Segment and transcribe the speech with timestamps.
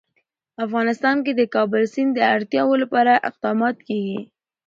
[0.65, 4.19] افغانستان کې د کابل سیند د اړتیاوو لپاره اقدامات کېږي.